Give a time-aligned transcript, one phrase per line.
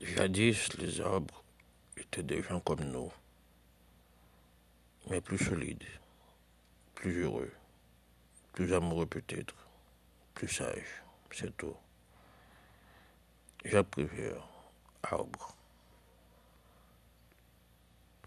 [0.00, 1.42] Jadis, les arbres
[1.96, 3.12] étaient des gens comme nous,
[5.10, 5.82] mais plus solides,
[6.94, 7.52] plus heureux,
[8.52, 9.56] plus amoureux peut-être,
[10.34, 11.02] plus sages,
[11.32, 11.74] c'est tout.
[13.64, 14.48] Je préfère
[15.02, 15.57] arbre.